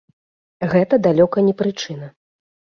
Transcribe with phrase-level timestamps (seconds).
[0.71, 2.13] Гэта далёка не прычына.